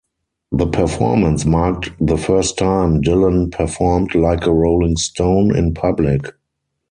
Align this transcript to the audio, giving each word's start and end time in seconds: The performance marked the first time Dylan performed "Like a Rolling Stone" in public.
The 0.51 0.65
performance 0.65 1.45
marked 1.45 1.91
the 2.03 2.17
first 2.17 2.57
time 2.57 3.03
Dylan 3.03 3.51
performed 3.51 4.15
"Like 4.15 4.47
a 4.47 4.51
Rolling 4.51 4.97
Stone" 4.97 5.55
in 5.55 5.75
public. 5.75 6.33